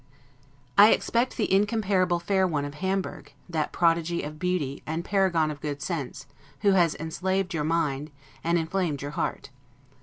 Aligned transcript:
I 0.79 0.93
expect 0.93 1.37
the 1.37 1.53
incomparable 1.53 2.19
fair 2.19 2.47
one 2.47 2.65
of 2.65 2.73
Hamburg, 2.73 3.33
that 3.47 3.71
prodigy 3.71 4.23
of 4.23 4.39
beauty, 4.39 4.81
and 4.87 5.05
paragon 5.05 5.51
of 5.51 5.61
good 5.61 5.79
sense, 5.79 6.25
who 6.61 6.71
has 6.71 6.95
enslaved 6.95 7.53
your 7.53 7.63
mind, 7.65 8.09
and 8.43 8.57
inflamed 8.57 9.03
your 9.03 9.11
heart. 9.11 9.51